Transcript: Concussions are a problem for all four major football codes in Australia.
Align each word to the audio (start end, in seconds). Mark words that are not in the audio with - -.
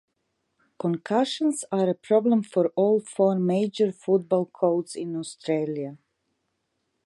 Concussions 0.79 1.63
are 1.71 1.87
a 1.87 1.93
problem 1.93 2.41
for 2.41 2.69
all 2.69 2.99
four 2.99 3.35
major 3.37 3.91
football 3.91 4.47
codes 4.47 4.95
in 4.95 5.15
Australia. 5.15 5.99